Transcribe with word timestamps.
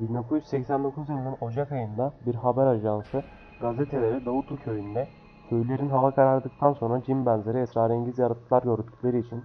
1989 0.00 1.08
yılının 1.08 1.36
Ocak 1.40 1.72
ayında 1.72 2.12
bir 2.26 2.34
haber 2.34 2.66
ajansı 2.66 3.22
gazetelere 3.60 4.24
Davutlu 4.26 4.56
köyünde 4.56 5.08
köylülerin 5.48 5.88
hava 5.88 6.10
karardıktan 6.10 6.72
sonra 6.72 7.02
cin 7.02 7.26
benzeri 7.26 7.58
esrarengiz 7.58 8.18
yaratıklar 8.18 8.62
gördükleri 8.62 9.18
için 9.18 9.44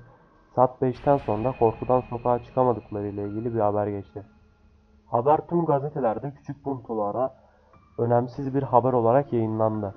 saat 0.55 0.81
5'ten 0.81 1.17
sonra 1.17 1.53
korkudan 1.59 2.01
sokağa 2.01 2.43
çıkamadıkları 2.43 3.07
ile 3.07 3.23
ilgili 3.23 3.55
bir 3.55 3.59
haber 3.59 3.87
geçti. 3.87 4.23
Haber 5.07 5.37
tüm 5.47 5.65
gazetelerde 5.65 6.33
küçük 6.33 6.63
puntolara 6.63 7.33
önemsiz 7.97 8.55
bir 8.55 8.63
haber 8.63 8.93
olarak 8.93 9.33
yayınlandı. 9.33 9.95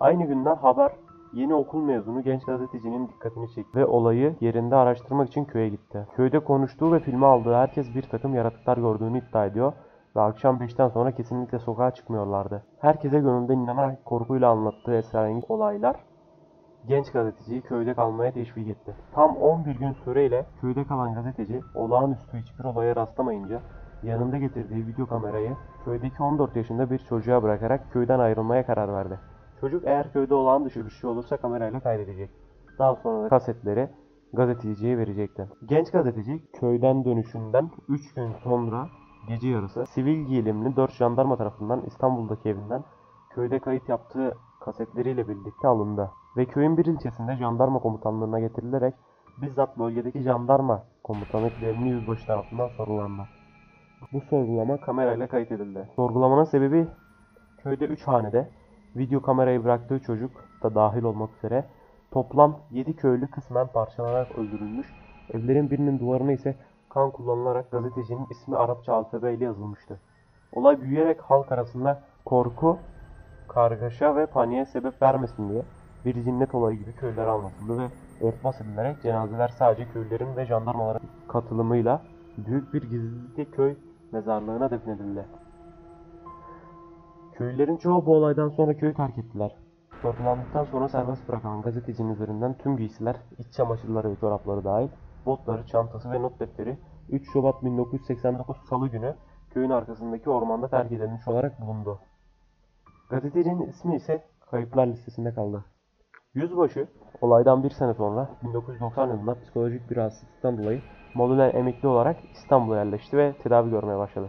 Aynı 0.00 0.24
günden 0.24 0.56
haber 0.56 0.92
yeni 1.32 1.54
okul 1.54 1.82
mezunu 1.82 2.22
genç 2.22 2.44
gazetecinin 2.44 3.08
dikkatini 3.08 3.50
çekti 3.50 3.78
ve 3.78 3.86
olayı 3.86 4.36
yerinde 4.40 4.76
araştırmak 4.76 5.28
için 5.28 5.44
köye 5.44 5.68
gitti. 5.68 6.06
Köyde 6.16 6.38
konuştuğu 6.38 6.92
ve 6.92 7.00
filme 7.00 7.26
aldığı 7.26 7.54
herkes 7.54 7.94
bir 7.94 8.02
takım 8.02 8.34
yaratıklar 8.34 8.76
gördüğünü 8.76 9.18
iddia 9.18 9.46
ediyor 9.46 9.72
ve 10.16 10.20
akşam 10.20 10.56
5'ten 10.56 10.88
sonra 10.88 11.10
kesinlikle 11.10 11.58
sokağa 11.58 11.90
çıkmıyorlardı. 11.90 12.62
Herkese 12.78 13.18
gönülden 13.18 13.58
inanarak 13.58 14.04
korkuyla 14.04 14.50
anlattığı 14.50 14.94
esrarengiz 14.94 15.50
olaylar 15.50 15.96
genç 16.88 17.12
gazeteciyi 17.12 17.60
köyde 17.60 17.94
kalmaya 17.94 18.32
teşvik 18.32 18.68
etti. 18.68 18.94
Tam 19.14 19.36
11 19.36 19.78
gün 19.78 19.92
süreyle 19.92 20.46
köyde 20.60 20.84
kalan 20.84 21.14
gazeteci 21.14 21.60
olağanüstü 21.74 22.38
hiçbir 22.38 22.64
olaya 22.64 22.96
rastlamayınca 22.96 23.60
yanında 24.02 24.36
getirdiği 24.36 24.86
video 24.86 25.06
kamerayı 25.06 25.56
köydeki 25.84 26.22
14 26.22 26.56
yaşında 26.56 26.90
bir 26.90 26.98
çocuğa 26.98 27.42
bırakarak 27.42 27.92
köyden 27.92 28.18
ayrılmaya 28.18 28.66
karar 28.66 28.92
verdi. 28.92 29.18
Çocuk 29.60 29.84
eğer 29.86 30.12
köyde 30.12 30.34
olağan 30.34 30.64
dışı 30.64 30.84
bir 30.84 30.90
şey 30.90 31.10
olursa 31.10 31.36
kamerayla 31.36 31.80
kaydedecek. 31.80 32.30
Daha 32.78 32.94
sonra 32.94 33.24
da 33.24 33.28
kasetleri 33.28 33.88
gazeteciye 34.32 34.98
verecekti. 34.98 35.48
Genç 35.68 35.90
gazeteci 35.90 36.42
köyden 36.52 37.04
dönüşünden 37.04 37.70
3 37.88 38.14
gün 38.14 38.32
sonra 38.32 38.88
gece 39.28 39.48
yarısı 39.48 39.86
sivil 39.86 40.26
giyilimli 40.26 40.76
4 40.76 40.92
jandarma 40.92 41.36
tarafından 41.36 41.82
İstanbul'daki 41.86 42.48
evinden 42.48 42.84
köyde 43.30 43.58
kayıt 43.58 43.88
yaptığı 43.88 44.34
kasetleriyle 44.60 45.28
birlikte 45.28 45.68
alındı. 45.68 46.10
Ve 46.36 46.44
köyün 46.44 46.76
bir 46.76 46.84
ilçesinde 46.84 47.36
jandarma 47.36 47.78
komutanlığına 47.78 48.40
getirilerek 48.40 48.94
bizzat 49.42 49.78
bölgedeki 49.78 50.20
jandarma 50.20 50.84
komutanı 51.04 51.50
kıdemli 51.50 51.88
yüzbaşı 51.88 52.26
tarafından 52.26 52.68
sorgulandı. 52.68 53.22
Bu 54.12 54.20
sorgulama 54.20 54.80
kamerayla 54.80 55.28
kaydedildi. 55.28 55.88
Sorgulamanın 55.96 56.44
sebebi 56.44 56.88
köyde 57.62 57.84
3 57.84 58.02
hanede 58.02 58.48
video 58.96 59.22
kamerayı 59.22 59.64
bıraktığı 59.64 60.00
çocuk 60.00 60.30
da 60.62 60.74
dahil 60.74 61.02
olmak 61.02 61.30
üzere 61.36 61.64
toplam 62.10 62.58
7 62.70 62.96
köylü 62.96 63.30
kısmen 63.30 63.66
parçalanarak 63.66 64.38
öldürülmüş. 64.38 64.86
Evlerin 65.32 65.70
birinin 65.70 65.98
duvarına 65.98 66.32
ise 66.32 66.56
kan 66.88 67.10
kullanılarak 67.10 67.70
gazetecinin 67.70 68.26
ismi 68.30 68.56
Arapça 68.56 68.94
alfabeyle 68.94 69.44
yazılmıştı. 69.44 70.00
Olay 70.52 70.80
büyüyerek 70.80 71.20
halk 71.20 71.52
arasında 71.52 72.02
korku, 72.24 72.78
kargaşa 73.48 74.16
ve 74.16 74.26
paniğe 74.26 74.66
sebep 74.66 75.02
vermesin 75.02 75.48
diye 75.48 75.62
bir 76.04 76.24
cinnet 76.24 76.54
olayı 76.54 76.78
gibi 76.78 76.92
köylere 76.92 77.30
anlatıldı 77.30 77.78
ve 77.78 77.86
örtbas 78.26 78.60
edilerek 78.60 79.02
cenazeler 79.02 79.48
sadece 79.48 79.92
köylülerin 79.92 80.36
ve 80.36 80.46
jandarmaların 80.46 81.08
katılımıyla 81.28 82.02
büyük 82.38 82.74
bir 82.74 82.82
gizlilikle 82.82 83.44
köy 83.44 83.76
mezarlığına 84.12 84.70
defnedildi. 84.70 85.24
Köylülerin 87.40 87.76
çoğu 87.76 88.06
bu 88.06 88.16
olaydan 88.16 88.48
sonra 88.48 88.76
köyü 88.76 88.94
terk 88.94 89.18
ettiler. 89.18 89.56
Sorgulandıktan 90.02 90.64
sonra 90.64 90.88
serbest 90.88 91.28
bırakılan 91.28 91.62
gazetecinin 91.62 92.14
üzerinden 92.14 92.58
tüm 92.58 92.76
giysiler, 92.76 93.16
iç 93.38 93.52
çamaşırları 93.52 94.10
ve 94.10 94.16
çorapları 94.16 94.64
dahil, 94.64 94.88
botları, 95.26 95.66
çantası 95.66 96.10
ve 96.10 96.22
not 96.22 96.40
defteri 96.40 96.78
3 97.08 97.32
Şubat 97.32 97.64
1989 97.64 98.56
Salı 98.68 98.88
günü 98.88 99.14
köyün 99.50 99.70
arkasındaki 99.70 100.30
ormanda 100.30 100.68
terk 100.68 100.92
edilmiş 100.92 101.28
olarak 101.28 101.60
bulundu. 101.60 101.98
Gazetecinin 103.10 103.66
ismi 103.66 103.96
ise 103.96 104.24
kayıplar 104.50 104.86
listesinde 104.86 105.34
kaldı. 105.34 105.64
Yüzbaşı 106.34 106.88
olaydan 107.20 107.64
bir 107.64 107.70
sene 107.70 107.94
sonra 107.94 108.28
1990 108.42 109.08
yılında 109.08 109.34
psikolojik 109.34 109.90
bir 109.90 109.96
rahatsızlıktan 109.96 110.58
dolayı 110.58 110.82
Modüler 111.14 111.54
emekli 111.54 111.88
olarak 111.88 112.16
İstanbul'a 112.32 112.76
yerleşti 112.76 113.16
ve 113.16 113.32
tedavi 113.42 113.70
görmeye 113.70 113.98
başladı. 113.98 114.28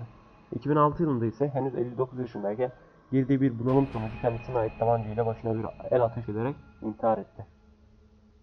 2006 0.51 1.03
yılında 1.03 1.25
ise 1.25 1.47
henüz 1.47 1.75
59 1.75 2.19
yaşındayken 2.19 2.71
girdiği 3.11 3.41
bir 3.41 3.59
bunalım 3.59 3.87
sonucu 3.87 4.21
kendisine 4.21 4.57
ait 4.57 4.79
tabancayla 4.79 5.25
başına 5.25 5.55
bir 5.55 5.65
el 5.91 6.03
ateş 6.03 6.29
ederek 6.29 6.55
intihar 6.81 7.17
etti. 7.17 7.45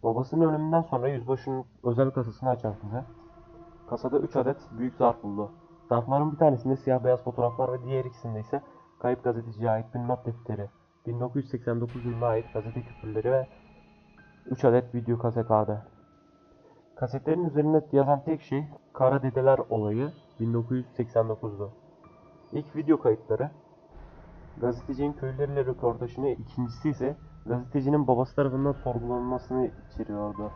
Babasının 0.02 0.48
ölümünden 0.48 0.82
sonra 0.82 1.08
yüzbaşının 1.08 1.64
özel 1.84 2.10
kasasını 2.10 2.48
açan 2.48 2.74
kızı, 2.80 3.04
kasada 3.90 4.18
3 4.18 4.36
adet 4.36 4.56
büyük 4.78 4.94
zarf 4.94 5.22
buldu. 5.22 5.50
Zarfların 5.88 6.32
bir 6.32 6.36
tanesinde 6.36 6.76
siyah 6.76 7.04
beyaz 7.04 7.22
fotoğraflar 7.22 7.72
ve 7.72 7.84
diğer 7.84 8.04
ikisinde 8.04 8.40
ise 8.40 8.62
kayıp 8.98 9.24
gazeteciye 9.24 9.70
ait 9.70 9.94
bir 9.94 9.98
not 9.98 10.26
defteri, 10.26 10.68
1989 11.06 12.04
yılına 12.04 12.26
ait 12.26 12.52
gazete 12.54 12.82
küpürleri 12.82 13.32
ve 13.32 13.46
3 14.46 14.64
adet 14.64 14.94
video 14.94 15.18
kaset 15.18 15.50
vardı. 15.50 15.86
Kasetlerin 16.96 17.44
üzerinde 17.44 17.86
yazan 17.92 18.24
tek 18.24 18.42
şey 18.42 18.64
Kara 18.92 19.22
Dedeler 19.22 19.58
olayı 19.70 20.12
1989'du. 20.40 21.70
İlk 22.52 22.76
video 22.76 23.00
kayıtları 23.00 23.50
gazetecinin 24.60 25.12
köyleriyle 25.12 25.64
röportajını, 25.64 26.28
ikincisi 26.28 26.90
ise 26.90 27.16
gazetecinin 27.46 28.06
babası 28.06 28.36
tarafından 28.36 28.72
sorgulanmasını 28.72 29.70
içeriyordu. 29.92 30.50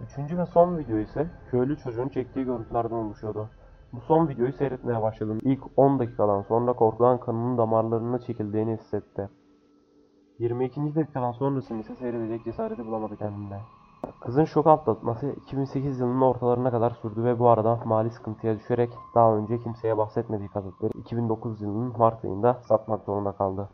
Üçüncü 0.00 0.38
ve 0.38 0.46
son 0.46 0.78
video 0.78 0.98
ise 0.98 1.30
köylü 1.50 1.78
çocuğun 1.78 2.08
çektiği 2.08 2.44
görüntülerden 2.44 2.96
oluşuyordu. 2.96 3.48
Bu 3.92 4.00
son 4.00 4.28
videoyu 4.28 4.52
seyretmeye 4.52 5.02
başladım. 5.02 5.38
İlk 5.42 5.60
10 5.76 5.98
dakikadan 5.98 6.42
sonra 6.42 6.72
korkudan 6.72 7.20
kanının 7.20 7.58
damarlarına 7.58 8.18
çekildiğini 8.18 8.76
hissetti. 8.76 9.28
22. 10.38 10.94
dakikadan 10.94 11.32
sonrasını 11.32 11.80
ise 11.80 11.94
seyredecek 11.94 12.44
cesareti 12.44 12.86
bulamadı 12.86 13.16
kendinde. 13.16 13.60
Kızın 14.20 14.44
şok 14.44 14.66
atlatması 14.66 15.30
2008 15.30 16.00
yılının 16.00 16.20
ortalarına 16.20 16.70
kadar 16.70 16.90
sürdü 16.90 17.24
ve 17.24 17.38
bu 17.38 17.48
arada 17.48 17.80
mali 17.84 18.10
sıkıntıya 18.10 18.58
düşerek 18.58 18.90
daha 19.14 19.36
önce 19.36 19.58
kimseye 19.58 19.98
bahsetmediği 19.98 20.48
kasetleri 20.48 20.98
2009 20.98 21.60
yılının 21.60 21.98
Mart 21.98 22.24
ayında 22.24 22.60
satmak 22.68 23.04
zorunda 23.04 23.32
kaldı. 23.32 23.68